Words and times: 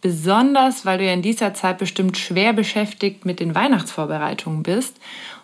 besonders 0.00 0.86
weil 0.86 0.98
du 0.98 1.04
ja 1.04 1.12
in 1.12 1.22
dieser 1.22 1.54
Zeit 1.54 1.78
bestimmt 1.78 2.16
schwer 2.18 2.52
beschäftigt 2.52 3.24
mit 3.24 3.40
den 3.40 3.54
Weihnachtsvorbereitungen 3.54 4.62
bist. 4.62 4.96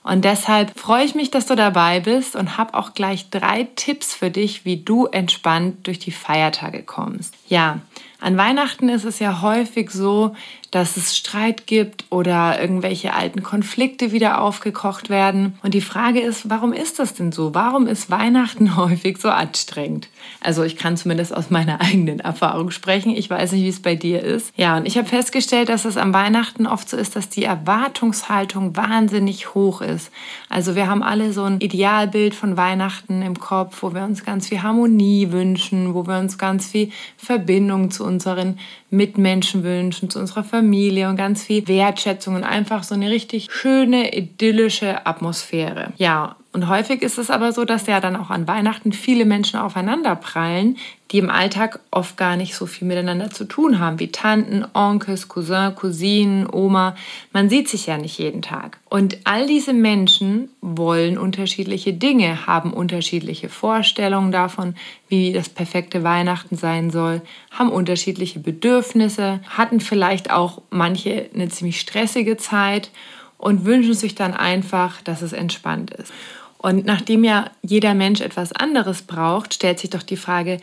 Und 0.03 0.25
deshalb 0.25 0.79
freue 0.79 1.05
ich 1.05 1.15
mich, 1.15 1.31
dass 1.31 1.47
du 1.47 1.57
dabei 1.57 2.01
bist 2.01 2.37
und 2.37 2.57
habe 2.57 2.75
auch 2.75 2.95
gleich 2.95 3.29
drei 3.31 3.69
Tipps 3.75 4.15
für 4.15 4.31
dich, 4.31 4.65
wie 4.65 4.77
du 4.77 5.07
entspannt 5.07 5.87
durch 5.87 5.99
die 5.99 6.13
Feiertage 6.13 6.83
kommst. 6.85 7.35
Ja, 7.49 7.81
an 8.21 8.37
Weihnachten 8.37 8.89
ist 8.89 9.05
es 9.05 9.19
ja 9.19 9.43
häufig 9.43 9.91
so, 9.91 10.35
dass 10.71 10.97
es 10.97 11.17
Streit 11.17 11.67
gibt 11.67 12.05
oder 12.11 12.61
irgendwelche 12.61 13.15
alten 13.15 13.43
Konflikte 13.43 14.13
wieder 14.13 14.41
aufgekocht 14.41 15.11
werden. 15.11 15.59
Und 15.63 15.75
die 15.75 15.81
Frage 15.81 16.21
ist, 16.21 16.51
warum 16.51 16.73
ist 16.73 16.99
das 16.99 17.15
denn 17.15 17.33
so? 17.33 17.55
Warum 17.55 17.87
ist 17.87 18.11
Weihnachten 18.11 18.77
häufig 18.77 19.19
so 19.19 19.29
anstrengend? 19.29 20.09
Also 20.41 20.65
ich 20.65 20.77
kann 20.77 20.97
zumindest 20.97 21.35
aus 21.35 21.51
meiner 21.51 21.81
eigenen 21.81 22.21
Erfahrung 22.21 22.71
sprechen. 22.71 23.11
Ich 23.11 23.31
weiß 23.31 23.53
nicht, 23.53 23.63
wie 23.63 23.69
es 23.69 23.81
bei 23.81 23.95
dir 23.95 24.23
ist. 24.23 24.53
Ja, 24.57 24.77
und 24.77 24.87
ich 24.87 24.99
habe 24.99 25.09
festgestellt, 25.09 25.69
dass 25.69 25.85
es 25.85 25.97
am 25.97 26.13
Weihnachten 26.13 26.67
oft 26.67 26.89
so 26.89 26.97
ist, 26.97 27.17
dass 27.17 27.29
die 27.29 27.45
Erwartungshaltung 27.45 28.77
wahnsinnig 28.77 29.55
hoch 29.55 29.83
ist. 29.83 30.11
Also 30.49 30.75
wir 30.75 30.89
haben 30.89 31.03
alle 31.03 31.33
so 31.33 31.45
ein 31.45 31.61
Idealbild 31.61 32.35
von 32.35 32.57
Weihnachten 32.57 33.23
im 33.23 33.39
Kopf, 33.39 33.83
wo 33.83 33.95
wir 33.95 34.05
uns 34.05 34.25
ganz 34.25 34.49
viel 34.49 34.63
Harmonie 34.63 35.33
wünschen, 35.33 35.95
wo 35.95 36.07
wir 36.07 36.19
uns 36.19 36.39
ganz 36.39 36.67
viel 36.67 36.91
Verbindung 37.17 37.91
zu 37.91 38.06
unseren 38.07 38.59
Mitmenschen 38.91 39.63
wünschen, 39.65 40.09
zu 40.09 40.19
unserer 40.19 40.45
Familie 40.45 41.09
und 41.09 41.17
ganz 41.17 41.43
viel 41.43 41.67
Wertschätzung 41.69 42.35
und 42.35 42.45
einfach 42.45 42.83
so 42.83 42.95
eine 42.95 43.11
richtig 43.11 43.49
schöne, 43.51 44.17
idyllische 44.17 45.07
Atmosphäre. 45.07 45.93
Ja, 45.97 46.37
und 46.57 46.69
häufig 46.69 47.03
ist 47.03 47.19
es 47.19 47.29
aber 47.29 47.53
so, 47.53 47.67
dass 47.67 47.87
ja 47.87 48.01
dann 48.01 48.17
auch 48.17 48.31
an 48.31 48.49
Weihnachten 48.49 48.93
viele 48.93 49.27
Menschen 49.27 49.61
aufeinander 49.61 50.17
prallen, 50.17 50.79
die 51.11 51.19
im 51.19 51.29
Alltag 51.29 51.81
oft 51.91 52.17
gar 52.17 52.37
nicht 52.37 52.55
so 52.55 52.65
viel 52.65 52.89
miteinander 52.89 53.31
zu 53.31 53.45
tun 53.45 53.79
haben, 53.79 54.01
wie 54.01 54.11
Tanten, 54.11 54.65
Onkels, 54.73 55.29
Cousin, 55.29 55.75
Cousinen, 55.75 56.49
Oma. 56.51 56.97
Man 57.35 57.51
sieht 57.51 57.69
sich 57.69 57.85
ja 57.85 57.99
nicht 57.99 58.17
jeden 58.19 58.41
Tag. 58.41 58.79
Und 58.89 59.19
all 59.25 59.47
diese 59.47 59.75
Menschen 59.75 60.49
wollen 60.63 61.19
unterschiedliche 61.19 61.93
Dinge, 61.93 62.47
haben 62.47 62.73
unterschiedliche 62.73 63.51
Vorstellungen 63.51 64.33
davon, 64.33 64.77
wie 65.09 65.35
das 65.35 65.51
perfekte 65.51 66.05
Weihnachten 66.05 66.57
sein 66.57 66.91
soll, 66.91 67.21
haben 67.51 67.69
unterschiedliche 67.69 68.41
Bedürfnisse, 68.41 69.41
hatten 69.51 69.81
vielleicht 69.81 70.31
auch 70.31 70.63
manche 70.71 71.29
eine 71.35 71.51
ziemlich 71.51 71.79
stressige 71.79 72.39
Zeit 72.39 72.91
und 73.37 73.67
wünschen 73.67 73.93
sich 73.93 74.15
dann 74.15 74.33
einfach, 74.33 75.03
dass 75.03 75.21
es 75.21 75.35
entspannt 75.35 75.91
ist. 75.91 76.13
Und 76.59 76.87
nachdem 76.87 77.25
ja 77.25 77.51
jeder 77.63 77.95
Mensch 77.95 78.21
etwas 78.21 78.53
anderes 78.53 79.03
braucht, 79.03 79.55
stellt 79.55 79.79
sich 79.79 79.91
doch 79.91 80.03
die 80.03 80.17
Frage, 80.17 80.59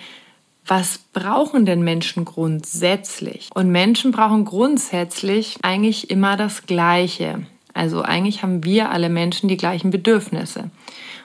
was 0.65 0.99
brauchen 1.11 1.65
denn 1.65 1.83
Menschen 1.83 2.25
grundsätzlich? 2.25 3.49
Und 3.53 3.69
Menschen 3.69 4.11
brauchen 4.11 4.45
grundsätzlich 4.45 5.57
eigentlich 5.61 6.09
immer 6.09 6.37
das 6.37 6.65
Gleiche. 6.65 7.45
Also 7.73 8.01
eigentlich 8.01 8.43
haben 8.43 8.63
wir 8.63 8.91
alle 8.91 9.09
Menschen 9.09 9.49
die 9.49 9.57
gleichen 9.57 9.91
Bedürfnisse. 9.91 10.69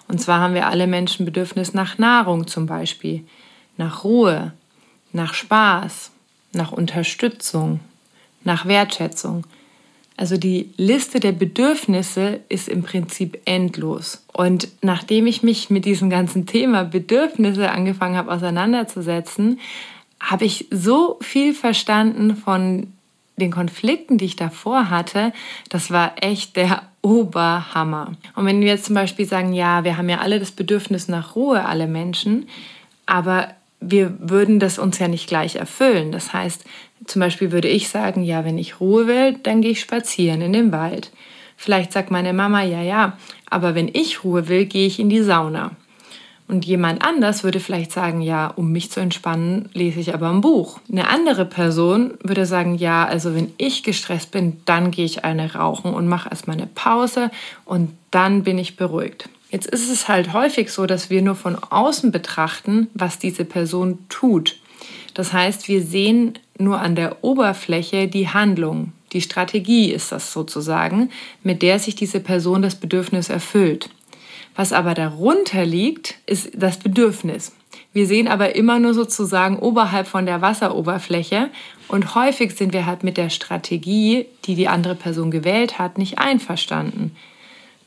Und 0.09 0.21
zwar 0.21 0.41
haben 0.41 0.55
wir 0.55 0.67
alle 0.67 0.87
Menschen 0.87 1.25
Bedürfnis 1.25 1.75
nach 1.75 1.99
Nahrung 1.99 2.47
zum 2.47 2.67
Beispiel, 2.67 3.25
nach 3.77 4.05
Ruhe, 4.05 4.53
nach 5.13 5.35
Spaß, 5.35 6.11
nach 6.53 6.73
Unterstützung, 6.73 7.81
nach 8.43 8.67
Wertschätzung. 8.67 9.45
Also 10.19 10.37
die 10.37 10.71
Liste 10.77 11.21
der 11.21 11.31
Bedürfnisse 11.31 12.41
ist 12.49 12.69
im 12.69 12.83
Prinzip 12.83 13.41
endlos. 13.45 14.25
Und 14.33 14.67
nachdem 14.83 15.29
ich 15.29 15.45
mich 15.45 15.71
mit 15.71 15.85
diesem 15.85 16.11
ganzen 16.11 16.45
Thema 16.45 16.83
Bedürfnisse 16.83 17.71
angefangen 17.71 18.17
habe 18.17 18.33
auseinanderzusetzen, 18.33 19.61
habe 20.19 20.45
ich 20.45 20.67
so 20.73 21.19
viel 21.21 21.55
verstanden 21.55 22.35
von 22.35 22.93
den 23.37 23.53
Konflikten, 23.53 24.19
die 24.19 24.25
ich 24.25 24.35
davor 24.35 24.91
hatte. 24.91 25.33
Das 25.69 25.93
war 25.93 26.15
echt 26.21 26.57
der 26.57 26.83
Oberhammer. 27.01 28.11
Und 28.35 28.45
wenn 28.45 28.61
wir 28.61 28.67
jetzt 28.67 28.87
zum 28.87 28.97
Beispiel 28.97 29.25
sagen, 29.25 29.53
ja, 29.53 29.85
wir 29.85 29.97
haben 29.97 30.09
ja 30.09 30.19
alle 30.19 30.41
das 30.41 30.51
Bedürfnis 30.51 31.07
nach 31.07 31.37
Ruhe, 31.37 31.65
alle 31.65 31.87
Menschen, 31.87 32.49
aber 33.07 33.51
wir 33.81 34.15
würden 34.19 34.59
das 34.59 34.79
uns 34.79 34.99
ja 34.99 35.09
nicht 35.09 35.29
gleich 35.29 35.57
erfüllen. 35.57 36.13
Das 36.13 36.33
heißt, 36.33 36.65
zum 37.07 37.21
Beispiel 37.21 37.53
würde 37.53 37.69
ich 37.69 37.89
sagen, 37.89 38.23
ja, 38.23 38.45
wenn 38.45 38.59
ich 38.59 38.81
Ruhe 38.81 39.07
will, 39.07 39.35
dann 39.43 39.61
gehe 39.61 39.73
ich 39.73 39.81
spazieren 39.81 40.41
in 40.41 40.53
den 40.53 40.73
Wald. 40.73 41.13
Vielleicht 41.57 41.93
sagt 41.93 42.11
meine 42.11 42.33
Mama, 42.33 42.63
ja, 42.63 42.83
ja, 42.83 43.19
aber 43.51 43.75
wenn 43.75 43.89
ich 43.93 44.25
Ruhe 44.25 44.49
will, 44.49 44.67
gehe 44.67 44.87
ich 44.87 45.01
in 45.01 45.11
die 45.11 45.23
Sauna. 45.23 45.73
Und 46.47 46.65
jemand 46.65 47.05
anders 47.05 47.45
würde 47.45 47.61
vielleicht 47.61 47.93
sagen, 47.93 48.23
ja, 48.23 48.47
um 48.47 48.73
mich 48.73 48.91
zu 48.91 49.01
entspannen, 49.01 49.69
lese 49.75 50.01
ich 50.01 50.15
aber 50.15 50.31
ein 50.31 50.41
Buch. 50.41 50.81
Eine 50.91 51.09
andere 51.09 51.45
Person 51.45 52.15
würde 52.23 52.47
sagen, 52.47 52.75
ja, 52.75 53.05
also 53.05 53.35
wenn 53.35 53.53
ich 53.59 53.83
gestresst 53.83 54.31
bin, 54.31 54.63
dann 54.65 54.91
gehe 54.91 55.05
ich 55.05 55.25
eine 55.25 55.55
rauchen 55.55 55.93
und 55.93 56.09
mache 56.09 56.31
erstmal 56.31 56.57
eine 56.57 56.67
Pause 56.67 57.31
und 57.67 57.91
dann 58.11 58.45
bin 58.45 58.57
ich 58.57 58.77
beruhigt. 58.77 59.29
Jetzt 59.51 59.67
ist 59.67 59.91
es 59.91 60.09
halt 60.09 60.33
häufig 60.33 60.71
so, 60.71 60.87
dass 60.87 61.09
wir 61.09 61.23
nur 61.23 61.35
von 61.35 61.57
außen 61.57 62.13
betrachten, 62.13 62.89
was 62.95 63.19
diese 63.19 63.45
Person 63.45 63.99
tut. 64.09 64.57
Das 65.15 65.33
heißt, 65.33 65.69
wir 65.69 65.83
sehen 65.83 66.39
nur 66.59 66.81
an 66.81 66.95
der 66.95 67.25
Oberfläche 67.25 68.09
die 68.09 68.29
Handlung. 68.29 68.93
Die 69.13 69.23
Strategie 69.23 69.91
ist 69.91 70.13
das 70.13 70.33
sozusagen, 70.33 71.11
mit 71.43 71.63
der 71.63 71.79
sich 71.79 71.95
diese 71.95 72.21
Person 72.21 72.61
das 72.61 72.77
Bedürfnis 72.77 73.31
erfüllt. 73.31 73.89
Was 74.55 74.73
aber 74.73 74.95
darunter 74.95 75.65
liegt, 75.65 76.17
ist 76.27 76.51
das 76.55 76.79
Bedürfnis. 76.79 77.53
Wir 77.93 78.07
sehen 78.07 78.29
aber 78.29 78.55
immer 78.55 78.79
nur 78.79 78.93
sozusagen 78.93 79.59
oberhalb 79.59 80.07
von 80.07 80.27
der 80.27 80.43
Wasseroberfläche 80.43 81.49
und 81.89 82.15
häufig 82.15 82.53
sind 82.53 82.73
wir 82.73 82.85
halt 82.85 83.03
mit 83.03 83.17
der 83.17 83.31
Strategie, 83.31 84.27
die 84.45 84.57
die 84.57 84.69
andere 84.69 84.95
Person 84.95 85.31
gewählt 85.31 85.79
hat, 85.79 85.97
nicht 85.97 86.19
einverstanden. 86.19 87.17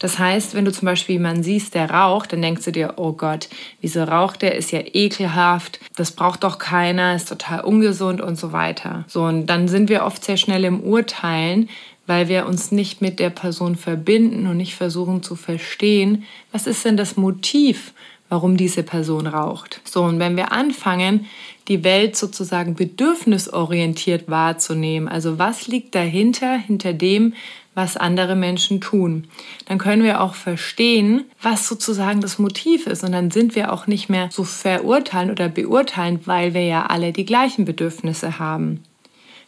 Das 0.01 0.17
heißt, 0.17 0.55
wenn 0.55 0.65
du 0.65 0.71
zum 0.71 0.87
Beispiel 0.87 1.13
jemanden 1.13 1.43
siehst, 1.43 1.75
der 1.75 1.91
raucht, 1.91 2.33
dann 2.33 2.41
denkst 2.41 2.65
du 2.65 2.71
dir, 2.71 2.95
oh 2.97 3.11
Gott, 3.11 3.49
wieso 3.81 4.03
raucht 4.03 4.41
der? 4.41 4.55
Ist 4.55 4.71
ja 4.71 4.79
ekelhaft, 4.93 5.79
das 5.95 6.11
braucht 6.11 6.43
doch 6.43 6.57
keiner, 6.57 7.15
ist 7.15 7.29
total 7.29 7.61
ungesund 7.61 8.19
und 8.19 8.35
so 8.35 8.51
weiter. 8.51 9.05
So, 9.07 9.21
und 9.25 9.45
dann 9.45 9.67
sind 9.67 9.89
wir 9.89 10.03
oft 10.03 10.23
sehr 10.23 10.37
schnell 10.37 10.65
im 10.65 10.79
Urteilen, 10.79 11.69
weil 12.07 12.29
wir 12.29 12.47
uns 12.47 12.71
nicht 12.71 13.03
mit 13.03 13.19
der 13.19 13.29
Person 13.29 13.75
verbinden 13.75 14.47
und 14.47 14.57
nicht 14.57 14.73
versuchen 14.73 15.21
zu 15.21 15.35
verstehen, 15.35 16.23
was 16.51 16.65
ist 16.65 16.83
denn 16.83 16.97
das 16.97 17.15
Motiv, 17.15 17.93
warum 18.27 18.57
diese 18.57 18.81
Person 18.81 19.27
raucht. 19.27 19.81
So, 19.83 20.01
und 20.03 20.17
wenn 20.17 20.35
wir 20.35 20.51
anfangen, 20.51 21.27
die 21.67 21.83
Welt 21.83 22.15
sozusagen 22.15 22.73
bedürfnisorientiert 22.73 24.29
wahrzunehmen, 24.31 25.07
also 25.07 25.37
was 25.37 25.67
liegt 25.67 25.93
dahinter, 25.93 26.57
hinter 26.57 26.93
dem, 26.93 27.33
was 27.73 27.95
andere 27.95 28.35
Menschen 28.35 28.81
tun. 28.81 29.27
Dann 29.65 29.77
können 29.77 30.03
wir 30.03 30.21
auch 30.21 30.35
verstehen, 30.35 31.25
was 31.41 31.67
sozusagen 31.67 32.19
das 32.19 32.37
Motiv 32.37 32.85
ist. 32.85 33.03
Und 33.03 33.13
dann 33.13 33.31
sind 33.31 33.55
wir 33.55 33.71
auch 33.71 33.87
nicht 33.87 34.09
mehr 34.09 34.29
so 34.31 34.43
verurteilen 34.43 35.31
oder 35.31 35.47
beurteilen, 35.47 36.19
weil 36.25 36.53
wir 36.53 36.65
ja 36.65 36.87
alle 36.87 37.13
die 37.13 37.25
gleichen 37.25 37.63
Bedürfnisse 37.63 38.39
haben. 38.39 38.83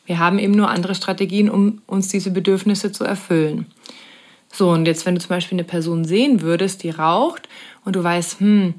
Wir 0.05 0.19
haben 0.19 0.39
eben 0.39 0.53
nur 0.53 0.69
andere 0.69 0.95
Strategien, 0.95 1.49
um 1.49 1.81
uns 1.85 2.07
diese 2.09 2.31
Bedürfnisse 2.31 2.91
zu 2.91 3.03
erfüllen. 3.03 3.67
So, 4.51 4.69
und 4.69 4.85
jetzt, 4.85 5.05
wenn 5.05 5.15
du 5.15 5.21
zum 5.21 5.29
Beispiel 5.29 5.55
eine 5.57 5.63
Person 5.63 6.05
sehen 6.05 6.41
würdest, 6.41 6.83
die 6.83 6.91
raucht 6.91 7.49
und 7.85 7.95
du 7.95 8.03
weißt, 8.03 8.39
hm, 8.39 8.75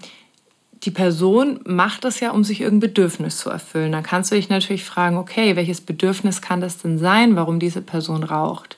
die 0.85 0.90
Person 0.90 1.61
macht 1.64 2.05
das 2.05 2.20
ja, 2.20 2.31
um 2.31 2.44
sich 2.44 2.61
irgendein 2.61 2.90
Bedürfnis 2.90 3.38
zu 3.38 3.50
erfüllen. 3.50 3.93
Dann 3.93 4.02
kannst 4.02 4.31
du 4.31 4.37
dich 4.37 4.49
natürlich 4.49 4.85
fragen, 4.85 5.17
okay, 5.17 5.56
welches 5.56 5.81
Bedürfnis 5.81 6.43
kann 6.43 6.61
das 6.61 6.79
denn 6.79 6.99
sein, 6.99 7.37
warum 7.37 7.58
diese 7.58 7.81
Person 7.81 8.23
raucht? 8.23 8.76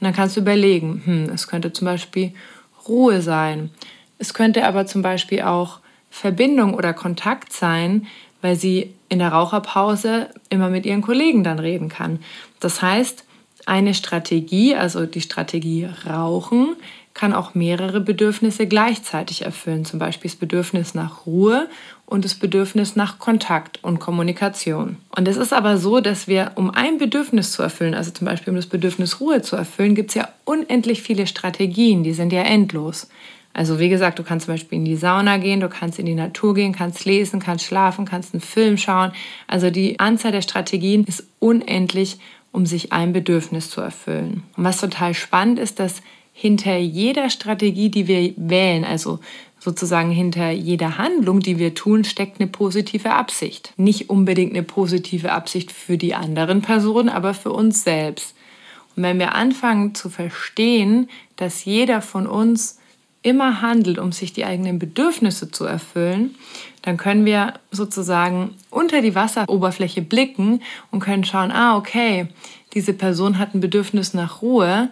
Und 0.00 0.06
dann 0.06 0.14
kannst 0.14 0.36
du 0.36 0.40
überlegen, 0.40 1.02
hm, 1.04 1.24
es 1.34 1.46
könnte 1.46 1.72
zum 1.72 1.84
Beispiel 1.84 2.32
Ruhe 2.88 3.20
sein. 3.20 3.70
Es 4.18 4.34
könnte 4.34 4.66
aber 4.66 4.86
zum 4.86 5.02
Beispiel 5.02 5.42
auch 5.42 5.80
Verbindung 6.10 6.74
oder 6.74 6.92
Kontakt 6.92 7.52
sein, 7.52 8.06
weil 8.40 8.56
sie 8.56 8.94
in 9.08 9.18
der 9.18 9.28
Raucherpause 9.28 10.30
immer 10.48 10.70
mit 10.70 10.86
ihren 10.86 11.02
Kollegen 11.02 11.44
dann 11.44 11.58
reden 11.58 11.88
kann. 11.88 12.20
Das 12.60 12.80
heißt, 12.80 13.24
eine 13.66 13.94
Strategie, 13.94 14.74
also 14.74 15.04
die 15.04 15.20
Strategie 15.20 15.88
Rauchen, 16.06 16.76
kann 17.12 17.34
auch 17.34 17.54
mehrere 17.54 18.00
Bedürfnisse 18.00 18.66
gleichzeitig 18.66 19.42
erfüllen. 19.42 19.84
Zum 19.84 19.98
Beispiel 19.98 20.30
das 20.30 20.38
Bedürfnis 20.38 20.94
nach 20.94 21.26
Ruhe 21.26 21.68
und 22.10 22.24
das 22.24 22.34
Bedürfnis 22.34 22.96
nach 22.96 23.18
Kontakt 23.18 23.82
und 23.82 24.00
Kommunikation. 24.00 24.96
Und 25.16 25.28
es 25.28 25.36
ist 25.36 25.52
aber 25.52 25.78
so, 25.78 26.00
dass 26.00 26.26
wir, 26.26 26.52
um 26.56 26.70
ein 26.70 26.98
Bedürfnis 26.98 27.52
zu 27.52 27.62
erfüllen, 27.62 27.94
also 27.94 28.10
zum 28.10 28.26
Beispiel 28.26 28.50
um 28.50 28.56
das 28.56 28.66
Bedürfnis 28.66 29.20
Ruhe 29.20 29.42
zu 29.42 29.56
erfüllen, 29.56 29.94
gibt 29.94 30.10
es 30.10 30.16
ja 30.16 30.28
unendlich 30.44 31.02
viele 31.02 31.26
Strategien, 31.26 32.02
die 32.02 32.12
sind 32.12 32.32
ja 32.32 32.42
endlos. 32.42 33.08
Also 33.52 33.78
wie 33.78 33.88
gesagt, 33.88 34.18
du 34.18 34.22
kannst 34.22 34.46
zum 34.46 34.54
Beispiel 34.54 34.78
in 34.78 34.84
die 34.84 34.96
Sauna 34.96 35.36
gehen, 35.38 35.60
du 35.60 35.68
kannst 35.68 35.98
in 35.98 36.06
die 36.06 36.14
Natur 36.14 36.54
gehen, 36.54 36.72
kannst 36.72 37.04
lesen, 37.04 37.40
kannst 37.40 37.64
schlafen, 37.64 38.04
kannst 38.04 38.34
einen 38.34 38.40
Film 38.40 38.76
schauen. 38.76 39.12
Also 39.46 39.70
die 39.70 39.98
Anzahl 39.98 40.32
der 40.32 40.42
Strategien 40.42 41.04
ist 41.04 41.24
unendlich, 41.38 42.18
um 42.52 42.66
sich 42.66 42.92
ein 42.92 43.12
Bedürfnis 43.12 43.70
zu 43.70 43.80
erfüllen. 43.80 44.42
Und 44.56 44.64
was 44.64 44.80
total 44.80 45.14
spannend 45.14 45.58
ist, 45.58 45.78
dass 45.78 46.02
hinter 46.32 46.76
jeder 46.76 47.28
Strategie, 47.28 47.90
die 47.90 48.08
wir 48.08 48.32
wählen, 48.36 48.84
also 48.84 49.20
sozusagen 49.60 50.10
hinter 50.10 50.50
jeder 50.50 50.98
Handlung, 50.98 51.40
die 51.40 51.58
wir 51.58 51.74
tun, 51.74 52.02
steckt 52.02 52.40
eine 52.40 52.48
positive 52.48 53.12
Absicht. 53.12 53.72
Nicht 53.76 54.10
unbedingt 54.10 54.52
eine 54.52 54.62
positive 54.62 55.30
Absicht 55.30 55.70
für 55.70 55.98
die 55.98 56.14
anderen 56.14 56.62
Personen, 56.62 57.10
aber 57.10 57.34
für 57.34 57.52
uns 57.52 57.84
selbst. 57.84 58.34
Und 58.96 59.02
wenn 59.02 59.18
wir 59.18 59.34
anfangen 59.34 59.94
zu 59.94 60.08
verstehen, 60.08 61.08
dass 61.36 61.64
jeder 61.64 62.00
von 62.00 62.26
uns 62.26 62.78
immer 63.22 63.60
handelt, 63.60 63.98
um 63.98 64.12
sich 64.12 64.32
die 64.32 64.46
eigenen 64.46 64.78
Bedürfnisse 64.78 65.50
zu 65.50 65.66
erfüllen, 65.66 66.34
dann 66.80 66.96
können 66.96 67.26
wir 67.26 67.54
sozusagen 67.70 68.54
unter 68.70 69.02
die 69.02 69.14
Wasseroberfläche 69.14 70.00
blicken 70.00 70.62
und 70.90 71.00
können 71.00 71.24
schauen, 71.24 71.52
ah, 71.52 71.76
okay, 71.76 72.28
diese 72.72 72.94
Person 72.94 73.38
hat 73.38 73.54
ein 73.54 73.60
Bedürfnis 73.60 74.14
nach 74.14 74.40
Ruhe 74.40 74.88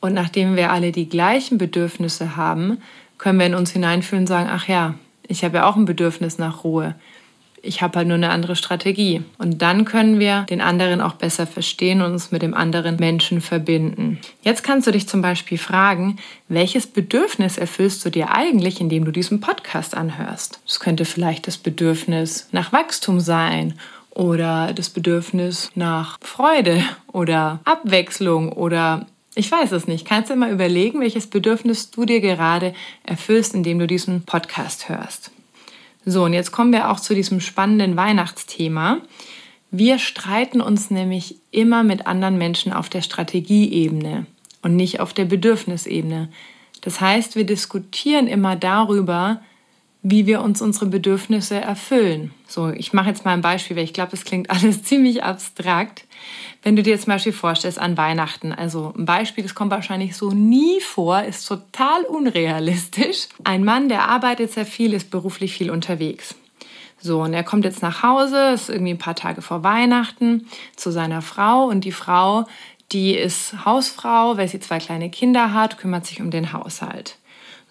und 0.00 0.12
nachdem 0.12 0.56
wir 0.56 0.70
alle 0.70 0.92
die 0.92 1.08
gleichen 1.08 1.56
Bedürfnisse 1.56 2.36
haben, 2.36 2.82
können 3.18 3.38
wir 3.38 3.46
in 3.46 3.54
uns 3.54 3.70
hineinfühlen 3.70 4.22
und 4.22 4.28
sagen, 4.28 4.48
ach 4.50 4.68
ja, 4.68 4.94
ich 5.26 5.44
habe 5.44 5.58
ja 5.58 5.66
auch 5.66 5.76
ein 5.76 5.84
Bedürfnis 5.84 6.38
nach 6.38 6.64
Ruhe 6.64 6.94
ich 7.64 7.82
habe 7.82 7.98
halt 7.98 8.08
nur 8.08 8.16
eine 8.16 8.30
andere 8.30 8.56
Strategie. 8.56 9.22
Und 9.38 9.62
dann 9.62 9.84
können 9.84 10.18
wir 10.18 10.42
den 10.50 10.60
anderen 10.60 11.00
auch 11.00 11.14
besser 11.14 11.46
verstehen 11.46 12.02
und 12.02 12.12
uns 12.12 12.30
mit 12.30 12.42
dem 12.42 12.54
anderen 12.54 12.96
Menschen 12.96 13.40
verbinden. 13.40 14.18
Jetzt 14.42 14.62
kannst 14.62 14.86
du 14.86 14.90
dich 14.90 15.08
zum 15.08 15.22
Beispiel 15.22 15.58
fragen, 15.58 16.16
welches 16.48 16.86
Bedürfnis 16.86 17.58
erfüllst 17.58 18.04
du 18.04 18.10
dir 18.10 18.32
eigentlich, 18.32 18.80
indem 18.80 19.04
du 19.04 19.10
diesen 19.10 19.40
Podcast 19.40 19.96
anhörst? 19.96 20.60
Es 20.66 20.80
könnte 20.80 21.04
vielleicht 21.04 21.46
das 21.46 21.56
Bedürfnis 21.56 22.48
nach 22.52 22.72
Wachstum 22.72 23.20
sein 23.20 23.74
oder 24.10 24.72
das 24.74 24.90
Bedürfnis 24.90 25.70
nach 25.74 26.18
Freude 26.20 26.82
oder 27.08 27.60
Abwechslung 27.64 28.52
oder 28.52 29.06
ich 29.34 29.50
weiß 29.50 29.72
es 29.72 29.86
nicht. 29.86 30.06
Kannst 30.06 30.30
du 30.30 30.36
mal 30.36 30.52
überlegen, 30.52 31.00
welches 31.00 31.26
Bedürfnis 31.26 31.90
du 31.90 32.04
dir 32.04 32.20
gerade 32.20 32.74
erfüllst, 33.02 33.54
indem 33.54 33.78
du 33.78 33.86
diesen 33.86 34.22
Podcast 34.22 34.88
hörst. 34.88 35.30
So, 36.04 36.24
und 36.24 36.32
jetzt 36.34 36.52
kommen 36.52 36.72
wir 36.72 36.90
auch 36.90 37.00
zu 37.00 37.14
diesem 37.14 37.40
spannenden 37.40 37.96
Weihnachtsthema. 37.96 38.98
Wir 39.70 39.98
streiten 39.98 40.60
uns 40.60 40.90
nämlich 40.90 41.36
immer 41.50 41.82
mit 41.82 42.06
anderen 42.06 42.38
Menschen 42.38 42.72
auf 42.72 42.88
der 42.88 43.02
Strategieebene 43.02 44.26
und 44.62 44.76
nicht 44.76 45.00
auf 45.00 45.12
der 45.12 45.24
Bedürfnisebene. 45.24 46.28
Das 46.82 47.00
heißt, 47.00 47.34
wir 47.34 47.44
diskutieren 47.44 48.26
immer 48.28 48.54
darüber, 48.54 49.40
wie 50.06 50.26
wir 50.26 50.42
uns 50.42 50.60
unsere 50.60 50.84
Bedürfnisse 50.84 51.56
erfüllen. 51.56 52.30
So, 52.46 52.68
ich 52.68 52.92
mache 52.92 53.08
jetzt 53.08 53.24
mal 53.24 53.32
ein 53.32 53.40
Beispiel, 53.40 53.74
weil 53.74 53.84
ich 53.84 53.94
glaube, 53.94 54.10
das 54.10 54.24
klingt 54.24 54.50
alles 54.50 54.84
ziemlich 54.84 55.24
abstrakt. 55.24 56.04
Wenn 56.62 56.76
du 56.76 56.82
dir 56.82 56.98
zum 57.00 57.08
Beispiel 57.08 57.32
vorstellst 57.32 57.78
an 57.78 57.96
Weihnachten, 57.96 58.52
also 58.52 58.92
ein 58.96 59.06
Beispiel, 59.06 59.42
das 59.42 59.54
kommt 59.54 59.70
wahrscheinlich 59.70 60.14
so 60.14 60.30
nie 60.30 60.80
vor, 60.80 61.22
ist 61.22 61.46
total 61.46 62.02
unrealistisch. 62.04 63.28
Ein 63.44 63.64
Mann, 63.64 63.88
der 63.88 64.08
arbeitet 64.08 64.52
sehr 64.52 64.66
viel, 64.66 64.92
ist 64.92 65.10
beruflich 65.10 65.54
viel 65.54 65.70
unterwegs. 65.70 66.34
So, 67.00 67.22
und 67.22 67.32
er 67.32 67.44
kommt 67.44 67.64
jetzt 67.64 67.82
nach 67.82 68.02
Hause, 68.02 68.52
ist 68.52 68.68
irgendwie 68.68 68.92
ein 68.92 68.98
paar 68.98 69.16
Tage 69.16 69.40
vor 69.40 69.62
Weihnachten 69.62 70.46
zu 70.76 70.90
seiner 70.90 71.22
Frau 71.22 71.64
und 71.64 71.84
die 71.84 71.92
Frau, 71.92 72.44
die 72.92 73.14
ist 73.14 73.64
Hausfrau, 73.64 74.36
weil 74.36 74.48
sie 74.48 74.60
zwei 74.60 74.78
kleine 74.78 75.10
Kinder 75.10 75.54
hat, 75.54 75.78
kümmert 75.78 76.04
sich 76.04 76.20
um 76.20 76.30
den 76.30 76.52
Haushalt. 76.52 77.16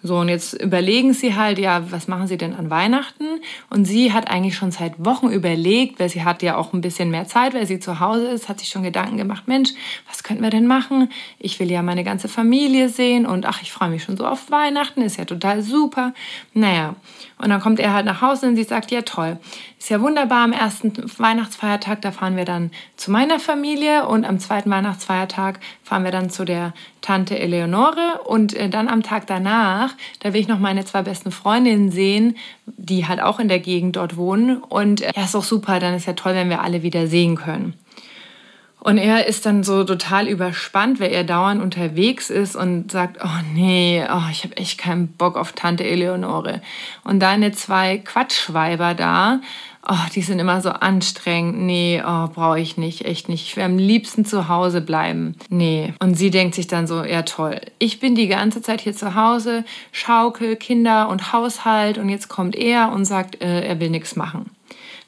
So, 0.06 0.18
und 0.18 0.28
jetzt 0.28 0.52
überlegen 0.60 1.14
sie 1.14 1.34
halt, 1.34 1.58
ja, 1.58 1.90
was 1.90 2.08
machen 2.08 2.26
sie 2.26 2.36
denn 2.36 2.52
an 2.52 2.68
Weihnachten? 2.68 3.24
Und 3.70 3.86
sie 3.86 4.12
hat 4.12 4.28
eigentlich 4.28 4.54
schon 4.54 4.70
seit 4.70 5.02
Wochen 5.02 5.30
überlegt, 5.30 5.98
weil 5.98 6.10
sie 6.10 6.24
hat 6.24 6.42
ja 6.42 6.56
auch 6.58 6.74
ein 6.74 6.82
bisschen 6.82 7.10
mehr 7.10 7.26
Zeit, 7.26 7.54
weil 7.54 7.66
sie 7.66 7.78
zu 7.78 8.00
Hause 8.00 8.26
ist, 8.26 8.50
hat 8.50 8.60
sich 8.60 8.68
schon 8.68 8.82
Gedanken 8.82 9.16
gemacht, 9.16 9.48
Mensch, 9.48 9.70
was 10.06 10.22
könnten 10.22 10.42
wir 10.42 10.50
denn 10.50 10.66
machen? 10.66 11.10
Ich 11.38 11.58
will 11.58 11.70
ja 11.70 11.80
meine 11.80 12.04
ganze 12.04 12.28
Familie 12.28 12.90
sehen 12.90 13.24
und 13.24 13.46
ach, 13.46 13.62
ich 13.62 13.72
freue 13.72 13.88
mich 13.88 14.04
schon 14.04 14.18
so 14.18 14.26
auf 14.26 14.50
Weihnachten, 14.50 15.00
ist 15.00 15.16
ja 15.16 15.24
total 15.24 15.62
super. 15.62 16.12
Naja, 16.52 16.96
und 17.38 17.50
dann 17.50 17.60
kommt 17.60 17.80
er 17.80 17.92
halt 17.92 18.06
nach 18.06 18.20
Hause 18.20 18.46
und 18.46 18.56
sie 18.56 18.64
sagt, 18.64 18.90
ja 18.90 19.02
toll, 19.02 19.38
ist 19.78 19.90
ja 19.90 20.00
wunderbar, 20.00 20.44
am 20.44 20.52
ersten 20.52 20.92
Weihnachtsfeiertag, 21.18 22.00
da 22.02 22.12
fahren 22.12 22.36
wir 22.36 22.44
dann 22.44 22.70
zu 22.96 23.10
meiner 23.10 23.40
Familie 23.40 24.06
und 24.06 24.24
am 24.24 24.38
zweiten 24.38 24.70
Weihnachtsfeiertag 24.70 25.60
fahren 25.82 26.04
wir 26.04 26.10
dann 26.10 26.30
zu 26.30 26.44
der 26.44 26.72
Tante 27.00 27.38
Eleonore. 27.38 28.20
Und 28.24 28.54
äh, 28.54 28.70
dann 28.70 28.88
am 28.88 29.02
Tag 29.02 29.26
danach, 29.26 29.94
da 30.20 30.32
will 30.32 30.40
ich 30.40 30.48
noch 30.48 30.58
meine 30.58 30.84
zwei 30.84 31.02
besten 31.02 31.30
Freundinnen 31.30 31.90
sehen, 31.90 32.36
die 32.66 33.06
halt 33.06 33.20
auch 33.20 33.38
in 33.38 33.48
der 33.48 33.60
Gegend 33.60 33.96
dort 33.96 34.16
wohnen. 34.16 34.56
Und 34.62 35.02
äh, 35.02 35.12
ja, 35.14 35.24
ist 35.24 35.36
auch 35.36 35.44
super, 35.44 35.80
dann 35.80 35.94
ist 35.94 36.06
ja 36.06 36.14
toll, 36.14 36.34
wenn 36.34 36.48
wir 36.48 36.62
alle 36.62 36.82
wieder 36.82 37.06
sehen 37.06 37.36
können. 37.36 37.74
Und 38.84 38.98
er 38.98 39.26
ist 39.26 39.46
dann 39.46 39.64
so 39.64 39.82
total 39.82 40.28
überspannt, 40.28 41.00
weil 41.00 41.10
er 41.10 41.24
dauernd 41.24 41.62
unterwegs 41.62 42.28
ist 42.28 42.54
und 42.54 42.92
sagt, 42.92 43.18
oh 43.24 43.42
nee, 43.54 44.04
oh, 44.06 44.30
ich 44.30 44.44
habe 44.44 44.58
echt 44.58 44.76
keinen 44.76 45.08
Bock 45.08 45.38
auf 45.38 45.52
Tante 45.52 45.84
Eleonore. 45.84 46.60
Und 47.02 47.20
deine 47.20 47.52
zwei 47.52 47.96
Quatschweiber 47.96 48.92
da, 48.92 49.40
oh, 49.88 50.06
die 50.14 50.20
sind 50.20 50.38
immer 50.38 50.60
so 50.60 50.68
anstrengend. 50.68 51.62
Nee, 51.62 52.02
oh, 52.06 52.28
brauche 52.28 52.60
ich 52.60 52.76
nicht, 52.76 53.06
echt 53.06 53.30
nicht. 53.30 53.46
Ich 53.46 53.56
will 53.56 53.64
am 53.64 53.78
liebsten 53.78 54.26
zu 54.26 54.48
Hause 54.48 54.82
bleiben. 54.82 55.34
Nee. 55.48 55.94
Und 56.00 56.16
sie 56.16 56.28
denkt 56.28 56.54
sich 56.54 56.66
dann 56.66 56.86
so, 56.86 57.04
ja 57.04 57.22
toll, 57.22 57.62
ich 57.78 58.00
bin 58.00 58.14
die 58.14 58.28
ganze 58.28 58.60
Zeit 58.60 58.82
hier 58.82 58.92
zu 58.92 59.14
Hause, 59.14 59.64
Schaukel, 59.92 60.56
Kinder 60.56 61.08
und 61.08 61.32
Haushalt 61.32 61.96
und 61.96 62.10
jetzt 62.10 62.28
kommt 62.28 62.54
er 62.54 62.92
und 62.92 63.06
sagt, 63.06 63.40
äh, 63.40 63.66
er 63.66 63.80
will 63.80 63.88
nichts 63.88 64.14
machen. 64.14 64.50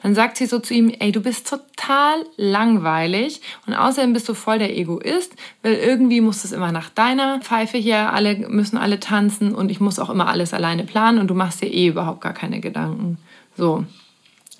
Dann 0.02 0.14
sagt 0.14 0.36
sie 0.36 0.46
so 0.46 0.58
zu 0.58 0.74
ihm, 0.74 0.92
ey, 0.98 1.10
du 1.10 1.20
bist 1.20 1.48
total 1.48 2.24
langweilig 2.36 3.40
und 3.66 3.74
außerdem 3.74 4.12
bist 4.12 4.28
du 4.28 4.34
voll 4.34 4.58
der 4.58 4.76
Egoist, 4.76 5.34
weil 5.62 5.74
irgendwie 5.74 6.20
muss 6.20 6.44
es 6.44 6.52
immer 6.52 6.72
nach 6.72 6.90
deiner 6.90 7.40
Pfeife 7.40 7.78
hier, 7.78 8.12
alle 8.12 8.36
müssen 8.48 8.76
alle 8.76 9.00
tanzen 9.00 9.54
und 9.54 9.70
ich 9.70 9.80
muss 9.80 9.98
auch 9.98 10.10
immer 10.10 10.28
alles 10.28 10.54
alleine 10.54 10.84
planen 10.84 11.18
und 11.18 11.28
du 11.28 11.34
machst 11.34 11.62
dir 11.62 11.72
eh 11.72 11.88
überhaupt 11.88 12.20
gar 12.20 12.34
keine 12.34 12.60
Gedanken. 12.60 13.18
So. 13.56 13.84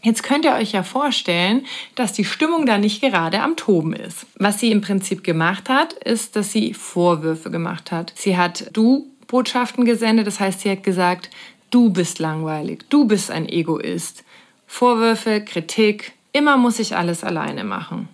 Jetzt 0.03 0.23
könnt 0.23 0.44
ihr 0.44 0.53
euch 0.53 0.71
ja 0.73 0.85
vorstellen, 0.85 1.67
dass 1.97 2.12
die 2.12 2.25
Stimmung 2.25 2.65
da 2.65 2.79
nicht 2.79 3.00
gerade 3.00 3.41
am 3.43 3.56
Toben 3.56 3.93
ist. 3.93 4.27
Was 4.37 4.61
sie 4.61 4.71
im 4.71 4.81
Prinzip 4.81 5.25
gemacht 5.25 5.69
hat, 5.69 5.94
ist, 5.94 6.37
dass 6.37 6.53
sie 6.53 6.75
Vorwürfe 6.75 7.50
gemacht 7.50 7.91
hat. 7.91 8.12
Sie 8.15 8.37
hat 8.37 8.71
du 8.73 9.07
Botschaften 9.26 9.85
gesendet, 9.85 10.26
das 10.28 10.38
heißt, 10.38 10.61
sie 10.61 10.71
hat 10.71 10.85
gesagt, 10.85 11.31
du 11.71 11.90
bist 11.90 12.21
langweilig, 12.21 12.85
du 12.88 13.07
bist 13.07 13.31
ein 13.31 13.49
Egoist. 13.49 14.25
Vorwürfe, 14.66 15.40
Kritik, 15.40 16.12
immer 16.32 16.56
muss 16.56 16.78
ich 16.78 16.96
alles 16.96 17.25
alleine 17.25 17.64
machen. 17.64 18.08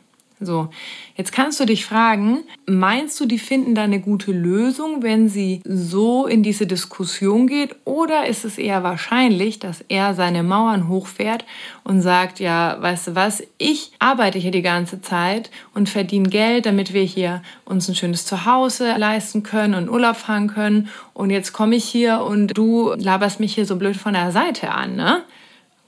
So, 0.45 0.69
jetzt 1.17 1.33
kannst 1.33 1.61
du 1.61 1.65
dich 1.65 1.85
fragen, 1.85 2.41
meinst 2.67 3.19
du, 3.21 3.27
die 3.27 3.39
finden 3.39 3.75
da 3.75 3.83
eine 3.83 4.01
gute 4.01 4.33
Lösung, 4.33 5.03
wenn 5.03 5.29
sie 5.29 5.61
so 5.65 6.27
in 6.27 6.43
diese 6.43 6.67
Diskussion 6.67 7.47
geht? 7.47 7.77
Oder 7.85 8.27
ist 8.27 8.45
es 8.45 8.59
eher 8.59 8.83
wahrscheinlich, 8.83 9.59
dass 9.59 9.85
er 9.89 10.15
seine 10.15 10.43
Mauern 10.43 10.89
hochfährt 10.89 11.45
und 11.85 12.01
sagt, 12.01 12.41
ja, 12.41 12.77
weißt 12.81 13.09
du 13.09 13.15
was, 13.15 13.43
ich 13.59 13.93
arbeite 13.99 14.39
hier 14.39 14.51
die 14.51 14.63
ganze 14.63 15.01
Zeit 15.01 15.51
und 15.75 15.89
verdiene 15.89 16.29
Geld, 16.29 16.67
damit 16.67 16.93
wir 16.93 17.05
hier 17.05 17.43
uns 17.65 17.89
ein 17.89 17.95
schönes 17.95 18.27
Zuhause 18.27 18.97
leisten 18.97 19.43
können 19.43 19.75
und 19.75 19.89
Urlaub 19.89 20.17
fahren 20.17 20.49
können. 20.49 20.89
Und 21.15 21.31
jetzt 21.31 21.53
komme 21.53 21.77
ich 21.77 21.85
hier 21.85 22.23
und 22.23 22.57
du 22.59 22.93
laberst 22.97 23.39
mich 23.39 23.55
hier 23.55 23.67
so 23.67 23.77
blöd 23.77 23.97
von 23.97 24.15
der 24.15 24.33
Seite 24.33 24.73
an, 24.73 24.97
ne? 24.97 25.23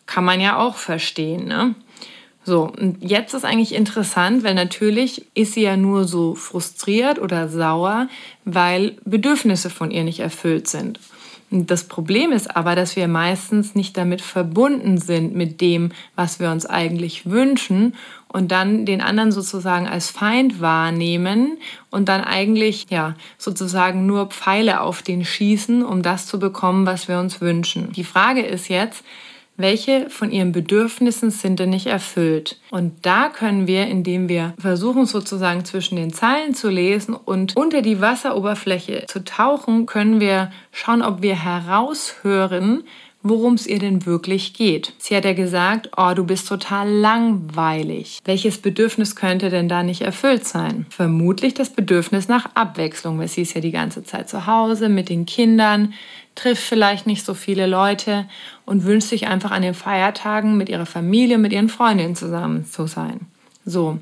Kann 0.07 0.25
man 0.25 0.41
ja 0.41 0.59
auch 0.59 0.77
verstehen, 0.77 1.47
ne? 1.47 1.75
So, 2.47 2.65
und 2.65 2.99
jetzt 3.01 3.33
ist 3.33 3.47
eigentlich 3.47 3.75
interessant, 3.75 4.45
weil 4.45 4.55
natürlich 4.55 5.27
ist 5.35 5.55
sie 5.55 5.63
ja 5.63 5.79
nur 5.79 6.05
so 6.05 6.35
frustriert 6.35 7.19
oder 7.19 7.49
sauer, 7.49 8.09
weil 8.45 8.97
Bedürfnisse 9.07 9.71
von 9.71 9.91
ihr 9.91 10.05
nicht 10.05 10.21
erfüllt 10.21 10.69
sind. 10.69 11.01
Und 11.51 11.71
das 11.71 11.85
Problem 11.85 12.33
ist 12.33 12.55
aber, 12.55 12.75
dass 12.75 12.97
wir 12.97 13.09
meistens 13.09 13.75
nicht 13.75 13.97
damit 13.97 14.21
verbunden 14.21 14.99
sind 14.99 15.35
mit 15.35 15.61
dem, 15.61 15.93
was 16.17 16.41
wir 16.41 16.51
uns 16.51 16.67
eigentlich 16.67 17.31
wünschen 17.31 17.95
und 18.29 18.51
dann 18.51 18.85
den 18.85 19.01
anderen 19.01 19.31
sozusagen 19.31 19.87
als 19.87 20.11
Feind 20.11 20.61
wahrnehmen 20.61 21.59
und 21.91 22.09
dann 22.09 22.23
eigentlich 22.23 22.87
ja 22.91 23.15
sozusagen 23.39 24.05
nur 24.05 24.27
Pfeile 24.27 24.81
auf 24.81 25.03
den 25.03 25.25
schießen, 25.25 25.85
um 25.85 26.03
das 26.03 26.27
zu 26.27 26.39
bekommen, 26.39 26.87
was 26.87 27.07
wir 27.09 27.21
uns 27.21 27.41
wünschen. 27.41 27.93
Die 27.93 28.05
Frage 28.05 28.43
ist 28.43 28.69
jetzt, 28.69 29.05
welche 29.57 30.11
von 30.11 30.31
ihren 30.31 30.53
Bedürfnissen 30.53 31.31
sind 31.31 31.61
denn 31.61 31.71
nicht 31.71 31.87
erfüllt? 31.87 32.59
Und 32.71 33.07
da 33.07 33.29
können 33.29 33.67
wir, 33.67 33.87
indem 33.87 34.29
wir 34.29 34.55
versuchen 34.59 35.07
sozusagen 35.07 35.65
zwischen 35.65 35.97
den 35.97 36.13
Zeilen 36.13 36.55
zu 36.55 36.69
lesen 36.69 37.15
und 37.15 37.57
unter 37.57 37.83
die 37.83 38.01
Wasseroberfläche 38.01 39.05
zu 39.07 39.25
tauchen, 39.25 39.87
können 39.87 40.21
wir 40.21 40.51
schauen, 40.73 41.03
ob 41.03 41.23
wir 41.23 41.43
heraushören, 41.43 42.85
worum 43.25 43.54
es 43.54 43.66
ihr 43.66 43.78
denn 43.78 44.04
wirklich 44.04 44.52
geht. 44.52 44.93
Sie 44.99 45.16
hat 45.16 45.25
ja 45.25 45.33
gesagt, 45.33 45.90
oh, 45.97 46.12
du 46.14 46.25
bist 46.25 46.47
total 46.47 46.88
langweilig. 46.88 48.21
Welches 48.25 48.59
Bedürfnis 48.59 49.16
könnte 49.16 49.49
denn 49.49 49.69
da 49.69 49.83
nicht 49.83 50.02
erfüllt 50.02 50.47
sein? 50.47 50.85
Vermutlich 50.90 51.54
das 51.54 51.71
Bedürfnis 51.71 52.28
nach 52.28 52.50
Abwechslung, 52.54 53.19
weil 53.19 53.28
sie 53.28 53.43
ist 53.43 53.54
ja 53.54 53.62
die 53.62 53.73
ganze 53.73 54.04
Zeit 54.04 54.28
zu 54.28 54.47
Hause 54.47 54.90
mit 54.90 55.09
den 55.09 55.25
Kindern, 55.25 55.95
trifft 56.35 56.62
vielleicht 56.62 57.07
nicht 57.07 57.25
so 57.25 57.33
viele 57.33 57.66
Leute 57.66 58.26
und 58.66 58.85
wünscht 58.85 59.09
sich 59.09 59.26
einfach 59.26 59.52
an 59.52 59.62
den 59.62 59.75
Feiertagen 59.75 60.59
mit 60.59 60.69
ihrer 60.69 60.87
Familie, 60.87 61.38
mit 61.38 61.52
ihren 61.52 61.71
Freundinnen 61.71 62.16
zusammen 62.16 62.66
zu 62.66 62.87
sein. 62.87 63.21
So. 63.64 63.99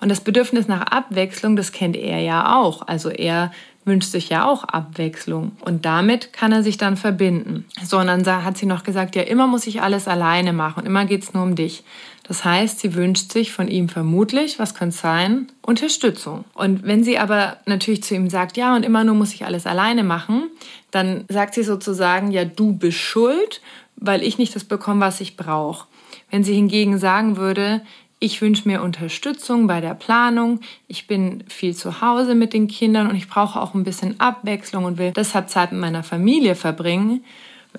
Und 0.00 0.08
das 0.08 0.20
Bedürfnis 0.20 0.68
nach 0.68 0.82
Abwechslung, 0.86 1.56
das 1.56 1.72
kennt 1.72 1.96
er 1.96 2.20
ja 2.20 2.58
auch. 2.58 2.88
Also 2.88 3.10
er 3.10 3.52
wünscht 3.84 4.10
sich 4.10 4.28
ja 4.28 4.46
auch 4.48 4.64
Abwechslung 4.64 5.52
und 5.64 5.84
damit 5.84 6.32
kann 6.32 6.52
er 6.52 6.62
sich 6.62 6.76
dann 6.76 6.96
verbinden. 6.96 7.66
So, 7.84 7.98
und 7.98 8.06
dann 8.06 8.24
hat 8.44 8.56
sie 8.56 8.66
noch 8.66 8.84
gesagt, 8.84 9.16
ja, 9.16 9.22
immer 9.22 9.46
muss 9.46 9.66
ich 9.66 9.82
alles 9.82 10.06
alleine 10.06 10.52
machen 10.52 10.80
und 10.80 10.86
immer 10.86 11.04
geht 11.04 11.22
es 11.24 11.34
nur 11.34 11.42
um 11.42 11.56
dich. 11.56 11.82
Das 12.22 12.44
heißt, 12.44 12.78
sie 12.78 12.94
wünscht 12.94 13.32
sich 13.32 13.52
von 13.52 13.66
ihm 13.66 13.88
vermutlich, 13.88 14.58
was 14.60 14.74
könnte 14.74 14.96
sein, 14.96 15.48
Unterstützung. 15.60 16.44
Und 16.54 16.84
wenn 16.84 17.02
sie 17.02 17.18
aber 17.18 17.56
natürlich 17.66 18.04
zu 18.04 18.14
ihm 18.14 18.30
sagt, 18.30 18.56
ja, 18.56 18.76
und 18.76 18.84
immer 18.84 19.02
nur 19.02 19.16
muss 19.16 19.34
ich 19.34 19.44
alles 19.44 19.66
alleine 19.66 20.04
machen, 20.04 20.44
dann 20.92 21.24
sagt 21.28 21.54
sie 21.54 21.64
sozusagen, 21.64 22.30
ja, 22.30 22.44
du 22.44 22.72
bist 22.72 22.98
schuld, 22.98 23.60
weil 23.96 24.22
ich 24.22 24.38
nicht 24.38 24.54
das 24.54 24.64
bekomme, 24.64 25.04
was 25.04 25.20
ich 25.20 25.36
brauche. 25.36 25.88
Wenn 26.30 26.44
sie 26.44 26.54
hingegen 26.54 26.98
sagen 26.98 27.36
würde, 27.36 27.82
ich 28.22 28.40
wünsche 28.40 28.68
mir 28.68 28.82
Unterstützung 28.82 29.66
bei 29.66 29.80
der 29.80 29.94
Planung. 29.94 30.60
Ich 30.86 31.08
bin 31.08 31.42
viel 31.48 31.74
zu 31.74 32.00
Hause 32.00 32.36
mit 32.36 32.52
den 32.52 32.68
Kindern 32.68 33.08
und 33.08 33.16
ich 33.16 33.28
brauche 33.28 33.60
auch 33.60 33.74
ein 33.74 33.82
bisschen 33.82 34.20
Abwechslung 34.20 34.84
und 34.84 34.96
will 34.96 35.10
deshalb 35.10 35.50
Zeit 35.50 35.72
mit 35.72 35.80
meiner 35.80 36.04
Familie 36.04 36.54
verbringen. 36.54 37.24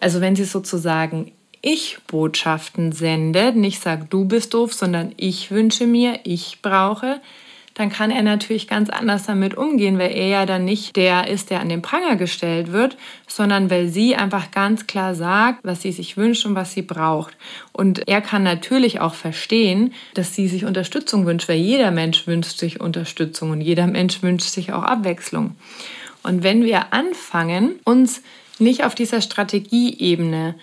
Also 0.01 0.19
wenn 0.19 0.35
sie 0.35 0.43
sozusagen 0.43 1.31
Ich-Botschaften 1.61 2.91
sendet, 2.91 3.55
nicht 3.55 3.81
sagt, 3.81 4.11
du 4.11 4.25
bist 4.25 4.53
doof, 4.53 4.73
sondern 4.73 5.13
ich 5.15 5.49
wünsche 5.49 5.87
mir, 5.87 6.19
ich 6.25 6.61
brauche, 6.61 7.21
dann 7.73 7.89
kann 7.89 8.11
er 8.11 8.21
natürlich 8.21 8.67
ganz 8.67 8.89
anders 8.89 9.25
damit 9.25 9.55
umgehen, 9.55 9.97
weil 9.97 10.11
er 10.11 10.27
ja 10.27 10.45
dann 10.45 10.65
nicht 10.65 10.95
der 10.95 11.27
ist, 11.27 11.49
der 11.49 11.59
an 11.59 11.69
den 11.69 11.81
Pranger 11.81 12.15
gestellt 12.15 12.71
wird, 12.71 12.97
sondern 13.27 13.69
weil 13.69 13.87
sie 13.87 14.15
einfach 14.15 14.51
ganz 14.51 14.85
klar 14.85 15.15
sagt, 15.15 15.59
was 15.63 15.81
sie 15.81 15.91
sich 15.91 16.15
wünscht 16.15 16.45
und 16.45 16.55
was 16.55 16.73
sie 16.73 16.83
braucht. 16.83 17.35
Und 17.71 18.07
er 18.07 18.21
kann 18.21 18.43
natürlich 18.43 18.99
auch 18.99 19.15
verstehen, 19.15 19.93
dass 20.13 20.35
sie 20.35 20.47
sich 20.47 20.65
Unterstützung 20.65 21.25
wünscht, 21.25 21.49
weil 21.49 21.57
jeder 21.57 21.91
Mensch 21.91 22.27
wünscht 22.27 22.59
sich 22.59 22.79
Unterstützung 22.79 23.51
und 23.51 23.61
jeder 23.61 23.87
Mensch 23.87 24.21
wünscht 24.21 24.49
sich 24.49 24.71
auch 24.71 24.83
Abwechslung. 24.83 25.55
Und 26.21 26.43
wenn 26.43 26.63
wir 26.63 26.93
anfangen, 26.93 27.75
uns 27.83 28.21
nicht 28.59 28.85
auf 28.85 28.95
dieser 28.95 29.21
Strategieebene 29.21 30.55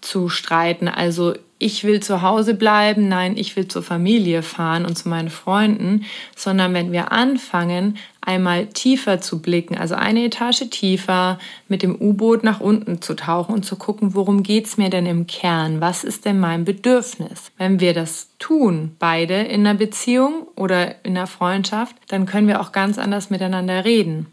zu 0.00 0.28
streiten, 0.28 0.88
also 0.88 1.34
ich 1.62 1.84
will 1.84 2.00
zu 2.00 2.22
Hause 2.22 2.54
bleiben, 2.54 3.08
nein, 3.08 3.36
ich 3.36 3.54
will 3.54 3.68
zur 3.68 3.82
Familie 3.82 4.42
fahren 4.42 4.84
und 4.84 4.96
zu 4.96 5.08
meinen 5.08 5.30
Freunden, 5.30 6.04
sondern 6.34 6.74
wenn 6.74 6.90
wir 6.90 7.12
anfangen, 7.12 7.98
einmal 8.20 8.66
tiefer 8.66 9.20
zu 9.20 9.40
blicken, 9.40 9.76
also 9.76 9.94
eine 9.94 10.24
Etage 10.24 10.68
tiefer 10.70 11.38
mit 11.68 11.82
dem 11.82 11.94
U-Boot 11.94 12.44
nach 12.44 12.60
unten 12.60 13.00
zu 13.00 13.14
tauchen 13.14 13.54
und 13.54 13.64
zu 13.64 13.76
gucken, 13.76 14.14
worum 14.14 14.42
geht 14.42 14.66
es 14.66 14.76
mir 14.76 14.90
denn 14.90 15.06
im 15.06 15.26
Kern, 15.26 15.80
was 15.80 16.04
ist 16.04 16.24
denn 16.24 16.40
mein 16.40 16.64
Bedürfnis. 16.64 17.52
Wenn 17.58 17.80
wir 17.80 17.94
das 17.94 18.28
tun, 18.38 18.96
beide 18.98 19.34
in 19.34 19.66
einer 19.66 19.78
Beziehung 19.78 20.46
oder 20.56 21.04
in 21.04 21.16
einer 21.16 21.26
Freundschaft, 21.26 21.94
dann 22.08 22.26
können 22.26 22.48
wir 22.48 22.60
auch 22.60 22.72
ganz 22.72 22.98
anders 22.98 23.30
miteinander 23.30 23.84
reden. 23.84 24.26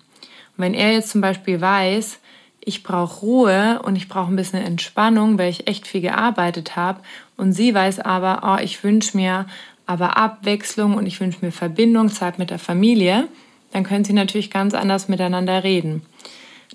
Und 0.57 0.63
wenn 0.63 0.73
er 0.73 0.93
jetzt 0.93 1.11
zum 1.11 1.21
Beispiel 1.21 1.61
weiß, 1.61 2.19
ich 2.69 2.83
brauche 2.83 3.21
Ruhe 3.21 3.81
und 3.83 3.95
ich 3.95 4.07
brauche 4.07 4.31
ein 4.31 4.35
bisschen 4.35 4.63
Entspannung, 4.63 5.39
weil 5.39 5.49
ich 5.49 5.67
echt 5.67 5.87
viel 5.87 6.01
gearbeitet 6.01 6.75
habe. 6.75 6.99
Und 7.35 7.51
sie 7.51 7.73
weiß 7.73 7.99
aber, 7.99 8.41
oh, 8.43 8.63
ich 8.63 8.83
wünsche 8.83 9.17
mir 9.17 9.47
aber 9.87 10.17
Abwechslung 10.17 10.93
und 10.93 11.07
ich 11.07 11.19
wünsche 11.19 11.39
mir 11.41 11.51
Verbindung, 11.51 12.09
Zeit 12.09 12.37
mit 12.37 12.51
der 12.51 12.59
Familie. 12.59 13.27
Dann 13.71 13.83
können 13.83 14.05
sie 14.05 14.13
natürlich 14.13 14.51
ganz 14.51 14.75
anders 14.75 15.07
miteinander 15.07 15.63
reden. 15.63 16.03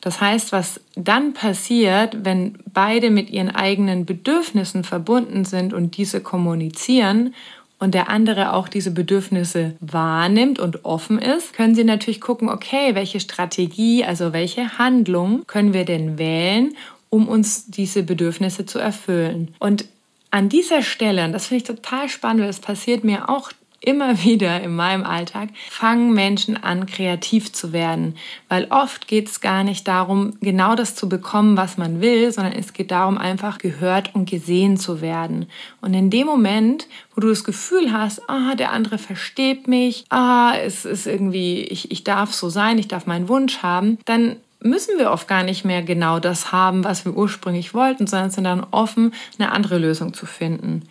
Das 0.01 0.21
heißt, 0.21 0.51
was 0.51 0.81
dann 0.97 1.33
passiert, 1.33 2.25
wenn 2.25 2.59
beide 2.73 3.11
mit 3.11 3.31
ihren 3.31 3.55
eigenen 3.55 4.05
Bedürfnissen 4.05 4.83
verbunden 4.83 5.45
sind 5.45 5.73
und 5.73 5.97
diese 5.97 6.21
kommunizieren 6.21 7.35
und 7.79 7.95
der 7.95 8.09
andere 8.09 8.53
auch 8.53 8.69
diese 8.69 8.91
Bedürfnisse 8.91 9.75
wahrnimmt 9.81 10.59
und 10.59 10.85
offen 10.85 11.19
ist, 11.19 11.53
können 11.53 11.75
Sie 11.75 11.85
natürlich 11.85 12.21
gucken, 12.21 12.49
okay, 12.49 12.95
welche 12.95 13.21
Strategie, 13.21 14.05
also 14.05 14.33
welche 14.33 14.79
Handlung 14.79 15.47
können 15.47 15.73
wir 15.73 15.85
denn 15.85 16.19
wählen, 16.19 16.75
um 17.11 17.29
uns 17.29 17.67
diese 17.67 18.03
Bedürfnisse 18.03 18.67
zu 18.67 18.79
erfüllen. 18.79 19.55
Und 19.59 19.85
an 20.31 20.49
dieser 20.49 20.83
Stelle, 20.83 21.25
und 21.25 21.33
das 21.33 21.47
finde 21.47 21.63
ich 21.63 21.69
total 21.69 22.09
spannend, 22.09 22.41
weil 22.41 22.49
das 22.49 22.59
passiert 22.59 23.05
mir 23.05 23.29
auch 23.29 23.53
immer 23.85 24.23
wieder 24.25 24.61
in 24.63 24.75
meinem 24.75 25.05
Alltag, 25.05 25.51
fangen 25.71 26.13
Menschen 26.13 26.63
an, 26.63 26.87
kreativ 26.87 27.53
zu 27.53 27.73
werden. 27.73 28.17
Weil 28.49 28.67
oft 28.71 29.07
geht 29.09 29.29
es 29.29 29.41
gar 29.41 29.65
nicht 29.65 29.87
darum, 29.87 30.35
genau 30.41 30.75
das 30.75 30.95
zu 30.95 31.09
bekommen, 31.09 31.57
was 31.57 31.77
man 31.77 32.01
will, 32.01 32.33
sondern 32.33 32.55
es 32.55 32.73
geht 32.73 32.91
darum, 32.91 33.19
einfach 33.19 33.59
gehört 33.59 34.15
und 34.15 34.29
gesehen 34.29 34.77
zu 34.77 35.01
werden. 35.01 35.47
Und 35.81 35.95
in 35.95 36.11
dem 36.11 36.27
Moment, 36.27 36.87
wo 37.15 37.21
du 37.21 37.29
das 37.29 37.45
Gefühl 37.45 37.93
hast, 37.93 38.29
ah, 38.29 38.55
der 38.55 38.73
andere 38.73 38.99
versteht 38.99 39.69
mich, 39.69 40.05
ah, 40.11 40.55
es 40.57 40.85
ist 40.85 41.07
irgendwie, 41.07 41.63
ich, 41.63 41.91
ich 41.91 42.05
darf 42.05 42.33
so 42.33 42.49
sein, 42.49 42.79
ich 42.79 42.89
darf 42.89 43.07
meinen 43.07 43.29
Wunsch 43.29 43.63
haben, 43.63 43.99
dann 44.05 44.37
müssen 44.65 44.99
wir 44.99 45.11
oft 45.11 45.29
gar 45.29 45.43
nicht 45.43 45.65
mehr 45.65 45.83
genau 45.83 46.19
das 46.19 46.51
haben, 46.51 46.85
was 46.85 47.05
wir 47.05 47.15
ursprünglich 47.15 47.75
wollten, 47.75 48.07
sondern 48.07 48.31
sind 48.31 48.45
dann 48.45 48.67
offen, 48.71 49.13
eine 49.39 49.53
andere 49.53 49.79
Lösung 49.79 50.15
zu 50.15 50.27
finden. 50.27 50.89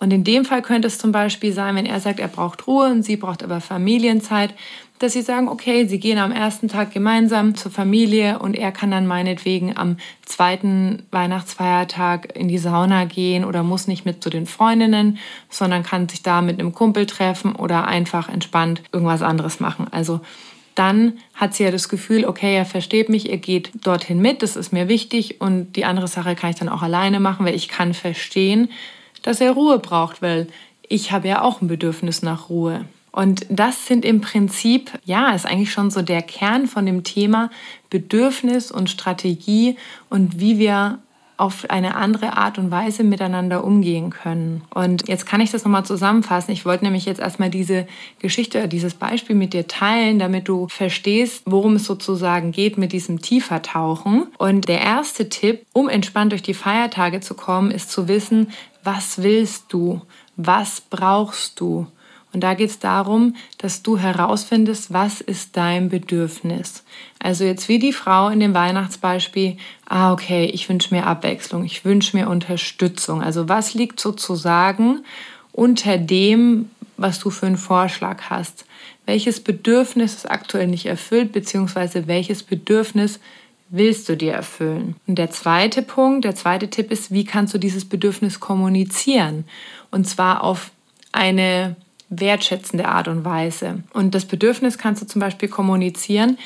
Und 0.00 0.12
in 0.12 0.24
dem 0.24 0.46
Fall 0.46 0.62
könnte 0.62 0.88
es 0.88 0.98
zum 0.98 1.12
Beispiel 1.12 1.52
sein, 1.52 1.76
wenn 1.76 1.86
er 1.86 2.00
sagt, 2.00 2.20
er 2.20 2.28
braucht 2.28 2.66
Ruhe 2.66 2.86
und 2.86 3.02
sie 3.02 3.16
braucht 3.16 3.44
aber 3.44 3.60
Familienzeit, 3.60 4.54
dass 4.98 5.12
sie 5.12 5.22
sagen, 5.22 5.48
okay, 5.48 5.86
sie 5.86 5.98
gehen 5.98 6.18
am 6.18 6.32
ersten 6.32 6.68
Tag 6.68 6.92
gemeinsam 6.92 7.54
zur 7.54 7.70
Familie 7.70 8.38
und 8.38 8.54
er 8.54 8.72
kann 8.72 8.90
dann 8.90 9.06
meinetwegen 9.06 9.76
am 9.76 9.96
zweiten 10.24 11.02
Weihnachtsfeiertag 11.10 12.36
in 12.36 12.48
die 12.48 12.58
Sauna 12.58 13.04
gehen 13.04 13.44
oder 13.44 13.62
muss 13.62 13.86
nicht 13.86 14.04
mit 14.04 14.22
zu 14.22 14.30
den 14.30 14.46
Freundinnen, 14.46 15.18
sondern 15.48 15.82
kann 15.82 16.08
sich 16.08 16.22
da 16.22 16.42
mit 16.42 16.58
einem 16.58 16.74
Kumpel 16.74 17.06
treffen 17.06 17.54
oder 17.54 17.86
einfach 17.86 18.28
entspannt 18.28 18.82
irgendwas 18.92 19.22
anderes 19.22 19.60
machen. 19.60 19.86
Also 19.90 20.20
dann 20.74 21.14
hat 21.34 21.54
sie 21.54 21.64
ja 21.64 21.70
das 21.70 21.88
Gefühl, 21.88 22.24
okay, 22.24 22.54
er 22.54 22.66
versteht 22.66 23.08
mich, 23.08 23.30
er 23.30 23.38
geht 23.38 23.70
dorthin 23.82 24.20
mit, 24.20 24.42
das 24.42 24.56
ist 24.56 24.72
mir 24.72 24.88
wichtig 24.88 25.40
und 25.40 25.76
die 25.76 25.84
andere 25.84 26.08
Sache 26.08 26.34
kann 26.34 26.50
ich 26.50 26.56
dann 26.56 26.68
auch 26.68 26.82
alleine 26.82 27.20
machen, 27.20 27.44
weil 27.44 27.54
ich 27.54 27.68
kann 27.68 27.92
verstehen, 27.92 28.70
dass 29.22 29.40
er 29.40 29.52
Ruhe 29.52 29.78
braucht, 29.78 30.22
weil 30.22 30.48
ich 30.88 31.12
habe 31.12 31.28
ja 31.28 31.42
auch 31.42 31.60
ein 31.60 31.68
Bedürfnis 31.68 32.22
nach 32.22 32.48
Ruhe. 32.48 32.84
Und 33.12 33.46
das 33.48 33.86
sind 33.86 34.04
im 34.04 34.20
Prinzip, 34.20 34.92
ja, 35.04 35.30
ist 35.34 35.46
eigentlich 35.46 35.72
schon 35.72 35.90
so 35.90 36.02
der 36.02 36.22
Kern 36.22 36.66
von 36.66 36.86
dem 36.86 37.02
Thema 37.02 37.50
Bedürfnis 37.90 38.70
und 38.70 38.88
Strategie 38.88 39.76
und 40.08 40.38
wie 40.38 40.58
wir 40.58 41.00
auf 41.40 41.68
eine 41.70 41.94
andere 41.96 42.36
Art 42.36 42.58
und 42.58 42.70
Weise 42.70 43.02
miteinander 43.02 43.64
umgehen 43.64 44.10
können. 44.10 44.62
Und 44.74 45.08
jetzt 45.08 45.26
kann 45.26 45.40
ich 45.40 45.50
das 45.50 45.64
nochmal 45.64 45.84
zusammenfassen. 45.84 46.52
Ich 46.52 46.66
wollte 46.66 46.84
nämlich 46.84 47.06
jetzt 47.06 47.20
erstmal 47.20 47.48
diese 47.48 47.86
Geschichte, 48.18 48.68
dieses 48.68 48.94
Beispiel 48.94 49.34
mit 49.34 49.54
dir 49.54 49.66
teilen, 49.66 50.18
damit 50.18 50.48
du 50.48 50.68
verstehst, 50.68 51.42
worum 51.46 51.76
es 51.76 51.84
sozusagen 51.84 52.52
geht 52.52 52.76
mit 52.76 52.92
diesem 52.92 53.22
Tiefertauchen. 53.22 54.26
Und 54.36 54.68
der 54.68 54.82
erste 54.82 55.28
Tipp, 55.30 55.64
um 55.72 55.88
entspannt 55.88 56.32
durch 56.32 56.42
die 56.42 56.54
Feiertage 56.54 57.20
zu 57.20 57.34
kommen, 57.34 57.70
ist 57.70 57.90
zu 57.90 58.06
wissen, 58.06 58.48
was 58.84 59.22
willst 59.22 59.72
du? 59.72 60.02
Was 60.36 60.82
brauchst 60.82 61.58
du? 61.60 61.86
Und 62.32 62.40
da 62.40 62.54
geht 62.54 62.70
es 62.70 62.78
darum, 62.78 63.34
dass 63.58 63.82
du 63.82 63.98
herausfindest, 63.98 64.92
was 64.92 65.20
ist 65.20 65.56
dein 65.56 65.88
Bedürfnis. 65.88 66.84
Also 67.18 67.44
jetzt 67.44 67.68
wie 67.68 67.78
die 67.78 67.92
Frau 67.92 68.28
in 68.28 68.40
dem 68.40 68.54
Weihnachtsbeispiel, 68.54 69.56
ah 69.86 70.12
okay, 70.12 70.44
ich 70.46 70.68
wünsche 70.68 70.94
mir 70.94 71.06
Abwechslung, 71.06 71.64
ich 71.64 71.84
wünsche 71.84 72.16
mir 72.16 72.28
Unterstützung. 72.28 73.22
Also 73.22 73.48
was 73.48 73.74
liegt 73.74 73.98
sozusagen 73.98 75.04
unter 75.52 75.98
dem, 75.98 76.70
was 76.96 77.18
du 77.18 77.30
für 77.30 77.46
einen 77.46 77.56
Vorschlag 77.56 78.22
hast? 78.30 78.64
Welches 79.06 79.40
Bedürfnis 79.40 80.14
ist 80.14 80.30
aktuell 80.30 80.68
nicht 80.68 80.86
erfüllt, 80.86 81.32
beziehungsweise 81.32 82.06
welches 82.06 82.44
Bedürfnis 82.44 83.18
willst 83.70 84.08
du 84.08 84.16
dir 84.16 84.34
erfüllen? 84.34 84.94
Und 85.06 85.16
der 85.16 85.30
zweite 85.30 85.82
Punkt, 85.82 86.24
der 86.24 86.36
zweite 86.36 86.70
Tipp 86.70 86.92
ist, 86.92 87.10
wie 87.10 87.24
kannst 87.24 87.54
du 87.54 87.58
dieses 87.58 87.84
Bedürfnis 87.84 88.38
kommunizieren? 88.38 89.44
Und 89.90 90.06
zwar 90.08 90.44
auf 90.44 90.70
eine 91.12 91.74
wertschätzende 92.10 92.86
Art 92.86 93.08
und 93.08 93.24
Weise. 93.24 93.82
Und 93.92 94.14
das 94.14 94.26
Bedürfnis 94.26 94.76
kannst 94.76 95.00
du 95.00 95.06
zum 95.06 95.20
Beispiel 95.20 95.48
kommunizieren, 95.48 96.36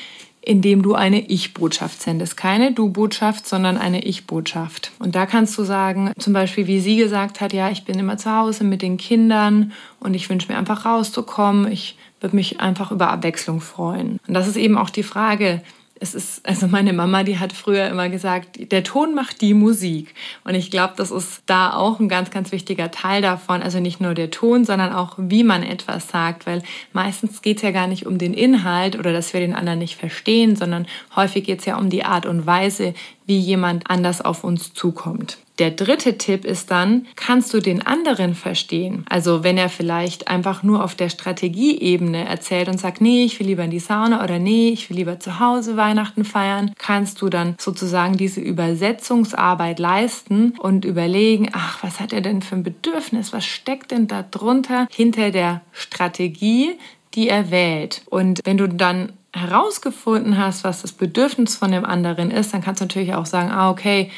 indem 0.41 0.83
du 0.83 0.93
eine 0.93 1.27
Ich-Botschaft 1.27 2.01
sendest. 2.01 2.37
Keine 2.37 2.71
Du-Botschaft, 2.71 3.47
sondern 3.47 3.77
eine 3.77 4.03
Ich-Botschaft. 4.05 4.91
Und 4.99 5.15
da 5.15 5.25
kannst 5.25 5.57
du 5.57 5.63
sagen, 5.63 6.11
zum 6.19 6.33
Beispiel, 6.33 6.67
wie 6.67 6.79
sie 6.79 6.97
gesagt 6.97 7.41
hat, 7.41 7.51
ja, 7.51 7.69
ich 7.71 7.83
bin 7.83 7.97
immer 7.97 8.17
zu 8.17 8.31
Hause 8.31 8.63
mit 8.63 8.83
den 8.83 8.97
Kindern 8.97 9.73
und 9.99 10.13
ich 10.13 10.29
wünsche 10.29 10.51
mir 10.51 10.59
einfach 10.59 10.85
rauszukommen. 10.85 11.71
Ich 11.71 11.97
würde 12.21 12.35
mich 12.35 12.59
einfach 12.59 12.91
über 12.91 13.09
Abwechslung 13.09 13.59
freuen. 13.59 14.19
Und 14.27 14.33
das 14.35 14.47
ist 14.47 14.55
eben 14.55 14.77
auch 14.77 14.91
die 14.91 15.03
Frage, 15.03 15.61
es 15.99 16.13
ist, 16.13 16.45
also 16.45 16.67
meine 16.67 16.91
Mama, 16.91 17.23
die 17.23 17.39
hat 17.39 17.53
früher 17.53 17.87
immer 17.87 18.09
gesagt, 18.09 18.71
der 18.71 18.83
Ton 18.83 19.15
macht 19.15 19.39
die 19.39 19.53
Musik. 19.53 20.13
Und 20.43 20.53
ich 20.53 20.69
glaube, 20.69 20.93
das 20.97 21.09
ist 21.09 21.43
da 21.45 21.73
auch 21.73 22.01
ein 22.01 22.09
ganz, 22.09 22.31
ganz 22.31 22.51
wichtiger 22.51 22.91
Teil 22.91 23.21
davon. 23.21 23.61
Also 23.61 23.79
nicht 23.79 24.01
nur 24.01 24.13
der 24.13 24.29
Ton, 24.29 24.65
sondern 24.65 24.91
auch, 24.91 25.13
wie 25.17 25.45
man 25.45 25.63
etwas 25.63 26.09
sagt. 26.09 26.45
Weil 26.47 26.63
meistens 26.91 27.41
geht 27.41 27.57
es 27.57 27.63
ja 27.63 27.71
gar 27.71 27.87
nicht 27.87 28.05
um 28.05 28.17
den 28.17 28.33
Inhalt 28.33 28.99
oder 28.99 29.13
dass 29.13 29.33
wir 29.33 29.39
den 29.39 29.55
anderen 29.55 29.79
nicht 29.79 29.95
verstehen, 29.95 30.57
sondern 30.57 30.85
häufig 31.15 31.45
geht 31.45 31.59
es 31.59 31.65
ja 31.65 31.77
um 31.77 31.89
die 31.89 32.03
Art 32.03 32.25
und 32.25 32.45
Weise, 32.45 32.93
wie 33.25 33.39
jemand 33.39 33.89
anders 33.89 34.21
auf 34.21 34.43
uns 34.43 34.73
zukommt. 34.73 35.37
Der 35.57 35.71
dritte 35.71 36.17
Tipp 36.17 36.43
ist 36.43 36.69
dann, 36.69 37.07
kannst 37.15 37.53
du 37.53 37.61
den 37.61 37.85
anderen 37.85 38.35
verstehen? 38.35 39.05
Also 39.07 39.43
wenn 39.43 39.57
er 39.57 39.69
vielleicht 39.69 40.27
einfach 40.27 40.63
nur 40.63 40.83
auf 40.83 40.95
der 40.95 41.07
Strategieebene 41.07 42.27
erzählt 42.27 42.67
und 42.67 42.77
sagt, 42.77 42.99
nee, 42.99 43.23
ich 43.23 43.39
will 43.39 43.47
lieber 43.47 43.63
in 43.63 43.71
die 43.71 43.79
Sauna 43.79 44.21
oder 44.21 44.37
nee, 44.37 44.69
ich 44.69 44.89
will 44.89 44.97
lieber 44.97 45.17
zu 45.21 45.39
Hause 45.39 45.77
Weihnachten 45.77 46.25
feiern, 46.25 46.73
kannst 46.77 47.21
du 47.21 47.29
dann 47.29 47.55
sozusagen 47.57 48.17
diese 48.17 48.41
Übersetzungsarbeit 48.41 49.79
leisten 49.79 50.55
und 50.59 50.83
überlegen, 50.83 51.49
ach, 51.53 51.81
was 51.83 52.01
hat 52.01 52.11
er 52.11 52.21
denn 52.21 52.41
für 52.41 52.55
ein 52.55 52.63
Bedürfnis? 52.63 53.31
Was 53.31 53.45
steckt 53.45 53.91
denn 53.91 54.07
da 54.07 54.23
drunter 54.23 54.87
hinter 54.91 55.31
der 55.31 55.61
Strategie, 55.71 56.73
die 57.13 57.29
er 57.29 57.49
wählt? 57.49 58.01
Und 58.09 58.41
wenn 58.43 58.57
du 58.57 58.67
dann 58.67 59.13
herausgefunden 59.35 60.37
hast, 60.37 60.63
was 60.63 60.81
das 60.81 60.93
Bedürfnis 60.93 61.55
von 61.55 61.71
dem 61.71 61.85
anderen 61.85 62.31
ist, 62.31 62.53
dann 62.53 62.61
kannst 62.61 62.81
du 62.81 62.85
natürlich 62.85 63.13
auch 63.13 63.25
sagen, 63.25 63.51
ah, 63.51 63.69
okay, 63.69 64.09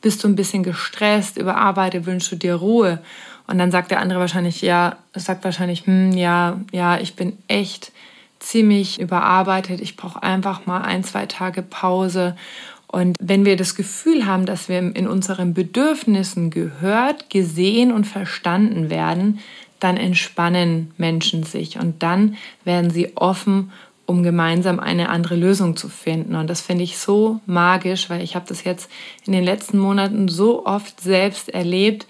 bist 0.00 0.24
du 0.24 0.28
ein 0.28 0.34
bisschen 0.34 0.62
gestresst, 0.62 1.36
überarbeitet, 1.36 2.06
wünschst 2.06 2.32
du 2.32 2.36
dir 2.36 2.54
Ruhe? 2.54 3.00
Und 3.46 3.58
dann 3.58 3.70
sagt 3.70 3.90
der 3.90 4.00
andere 4.00 4.20
wahrscheinlich, 4.20 4.62
ja, 4.62 4.96
sagt 5.14 5.44
wahrscheinlich, 5.44 5.86
hm, 5.86 6.12
ja, 6.12 6.60
ja, 6.72 6.98
ich 6.98 7.14
bin 7.16 7.36
echt 7.48 7.92
ziemlich 8.38 9.00
überarbeitet, 9.00 9.80
ich 9.80 9.96
brauche 9.96 10.22
einfach 10.22 10.66
mal 10.66 10.82
ein, 10.82 11.04
zwei 11.04 11.26
Tage 11.26 11.62
Pause. 11.62 12.36
Und 12.88 13.16
wenn 13.20 13.44
wir 13.44 13.56
das 13.56 13.74
Gefühl 13.74 14.26
haben, 14.26 14.46
dass 14.46 14.68
wir 14.68 14.78
in 14.78 15.06
unseren 15.06 15.54
Bedürfnissen 15.54 16.50
gehört, 16.50 17.30
gesehen 17.30 17.92
und 17.92 18.06
verstanden 18.06 18.90
werden, 18.90 19.38
dann 19.80 19.96
entspannen 19.96 20.92
Menschen 20.96 21.42
sich 21.42 21.78
und 21.78 22.02
dann 22.02 22.36
werden 22.64 22.90
sie 22.90 23.16
offen 23.16 23.72
um 24.06 24.22
gemeinsam 24.22 24.80
eine 24.80 25.08
andere 25.08 25.36
Lösung 25.36 25.76
zu 25.76 25.88
finden. 25.88 26.34
Und 26.34 26.48
das 26.48 26.60
finde 26.60 26.84
ich 26.84 26.98
so 26.98 27.40
magisch, 27.46 28.10
weil 28.10 28.22
ich 28.22 28.34
habe 28.34 28.46
das 28.48 28.64
jetzt 28.64 28.90
in 29.24 29.32
den 29.32 29.44
letzten 29.44 29.78
Monaten 29.78 30.28
so 30.28 30.66
oft 30.66 31.00
selbst 31.00 31.48
erlebt, 31.48 32.06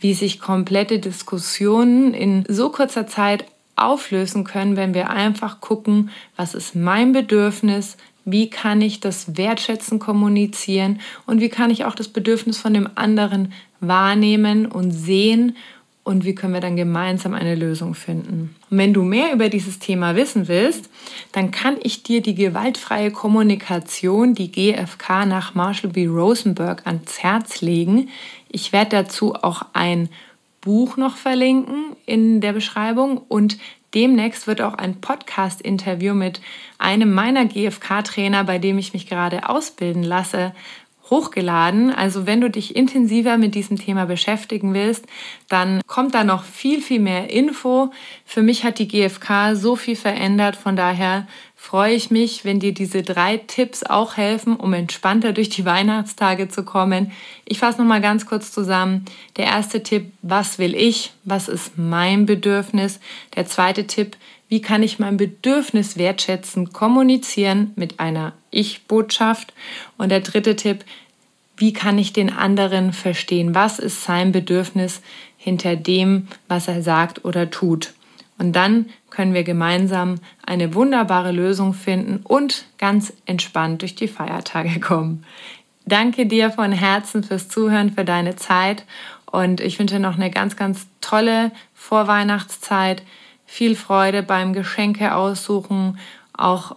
wie 0.00 0.14
sich 0.14 0.40
komplette 0.40 0.98
Diskussionen 0.98 2.14
in 2.14 2.44
so 2.48 2.70
kurzer 2.70 3.06
Zeit 3.06 3.44
auflösen 3.76 4.44
können, 4.44 4.76
wenn 4.76 4.94
wir 4.94 5.10
einfach 5.10 5.60
gucken, 5.60 6.10
was 6.36 6.54
ist 6.54 6.74
mein 6.74 7.12
Bedürfnis, 7.12 7.96
wie 8.24 8.50
kann 8.50 8.80
ich 8.80 9.00
das 9.00 9.36
Wertschätzen 9.36 9.98
kommunizieren 9.98 11.00
und 11.26 11.40
wie 11.40 11.48
kann 11.48 11.70
ich 11.70 11.84
auch 11.84 11.94
das 11.94 12.08
Bedürfnis 12.08 12.58
von 12.58 12.74
dem 12.74 12.88
anderen 12.96 13.52
wahrnehmen 13.80 14.66
und 14.66 14.90
sehen 14.90 15.56
und 16.06 16.24
wie 16.24 16.36
können 16.36 16.54
wir 16.54 16.60
dann 16.60 16.76
gemeinsam 16.76 17.34
eine 17.34 17.56
Lösung 17.56 17.96
finden. 17.96 18.54
Und 18.70 18.78
wenn 18.78 18.94
du 18.94 19.02
mehr 19.02 19.32
über 19.32 19.48
dieses 19.48 19.80
Thema 19.80 20.14
wissen 20.14 20.46
willst, 20.46 20.88
dann 21.32 21.50
kann 21.50 21.78
ich 21.82 22.04
dir 22.04 22.22
die 22.22 22.36
gewaltfreie 22.36 23.10
Kommunikation, 23.10 24.32
die 24.32 24.52
GFK 24.52 25.26
nach 25.26 25.56
Marshall 25.56 25.90
B. 25.90 26.06
Rosenberg 26.06 26.86
ans 26.86 27.24
Herz 27.24 27.60
legen. 27.60 28.08
Ich 28.48 28.72
werde 28.72 28.90
dazu 28.90 29.34
auch 29.34 29.62
ein 29.72 30.08
Buch 30.60 30.96
noch 30.96 31.16
verlinken 31.16 31.96
in 32.06 32.40
der 32.40 32.52
Beschreibung 32.52 33.18
und 33.26 33.58
demnächst 33.92 34.46
wird 34.46 34.60
auch 34.60 34.74
ein 34.74 35.00
Podcast-Interview 35.00 36.14
mit 36.14 36.40
einem 36.78 37.12
meiner 37.14 37.46
GFK-Trainer, 37.46 38.44
bei 38.44 38.58
dem 38.58 38.78
ich 38.78 38.92
mich 38.92 39.08
gerade 39.08 39.48
ausbilden 39.48 40.04
lasse, 40.04 40.52
hochgeladen. 41.10 41.92
Also 41.92 42.26
wenn 42.26 42.40
du 42.40 42.50
dich 42.50 42.74
intensiver 42.74 43.38
mit 43.38 43.54
diesem 43.54 43.76
Thema 43.76 44.06
beschäftigen 44.06 44.74
willst, 44.74 45.06
dann 45.48 45.80
kommt 45.86 46.14
da 46.14 46.24
noch 46.24 46.44
viel, 46.44 46.82
viel 46.82 47.00
mehr 47.00 47.30
Info. 47.30 47.90
Für 48.24 48.42
mich 48.42 48.64
hat 48.64 48.78
die 48.78 48.88
GfK 48.88 49.54
so 49.54 49.76
viel 49.76 49.96
verändert. 49.96 50.56
Von 50.56 50.76
daher 50.76 51.26
freue 51.54 51.94
ich 51.94 52.10
mich, 52.10 52.44
wenn 52.44 52.60
dir 52.60 52.74
diese 52.74 53.02
drei 53.02 53.38
Tipps 53.38 53.82
auch 53.82 54.16
helfen, 54.16 54.56
um 54.56 54.72
entspannter 54.72 55.32
durch 55.32 55.48
die 55.48 55.64
Weihnachtstage 55.64 56.48
zu 56.48 56.64
kommen. 56.64 57.12
Ich 57.44 57.58
fasse 57.58 57.78
noch 57.78 57.88
mal 57.88 58.00
ganz 58.00 58.26
kurz 58.26 58.52
zusammen. 58.52 59.04
Der 59.36 59.46
erste 59.46 59.82
Tipp, 59.82 60.12
was 60.22 60.58
will 60.58 60.74
ich? 60.74 61.12
Was 61.24 61.48
ist 61.48 61.78
mein 61.78 62.26
Bedürfnis? 62.26 63.00
Der 63.34 63.46
zweite 63.46 63.86
Tipp, 63.86 64.16
wie 64.48 64.60
kann 64.60 64.82
ich 64.82 64.98
mein 64.98 65.16
Bedürfnis 65.16 65.96
wertschätzen, 65.96 66.72
kommunizieren 66.72 67.72
mit 67.74 67.98
einer 67.98 68.32
Ich-Botschaft? 68.56 69.52
Und 69.96 70.10
der 70.10 70.20
dritte 70.20 70.56
Tipp, 70.56 70.84
wie 71.56 71.72
kann 71.72 71.98
ich 71.98 72.12
den 72.12 72.32
anderen 72.32 72.92
verstehen? 72.92 73.54
Was 73.54 73.78
ist 73.78 74.04
sein 74.04 74.32
Bedürfnis 74.32 75.02
hinter 75.36 75.76
dem, 75.76 76.28
was 76.48 76.68
er 76.68 76.82
sagt 76.82 77.24
oder 77.24 77.50
tut? 77.50 77.94
Und 78.38 78.54
dann 78.54 78.86
können 79.10 79.32
wir 79.32 79.44
gemeinsam 79.44 80.16
eine 80.44 80.74
wunderbare 80.74 81.32
Lösung 81.32 81.72
finden 81.72 82.20
und 82.24 82.66
ganz 82.76 83.12
entspannt 83.24 83.82
durch 83.82 83.94
die 83.94 84.08
Feiertage 84.08 84.80
kommen. 84.80 85.24
Danke 85.86 86.26
dir 86.26 86.50
von 86.50 86.72
Herzen 86.72 87.22
fürs 87.22 87.48
Zuhören, 87.48 87.92
für 87.92 88.04
deine 88.04 88.36
Zeit 88.36 88.84
und 89.26 89.60
ich 89.60 89.78
wünsche 89.78 90.00
noch 90.00 90.16
eine 90.16 90.30
ganz, 90.30 90.56
ganz 90.56 90.86
tolle 91.00 91.52
Vorweihnachtszeit 91.74 93.02
viel 93.46 93.76
Freude 93.76 94.22
beim 94.22 94.52
Geschenke 94.52 95.14
aussuchen, 95.14 95.98
auch 96.32 96.76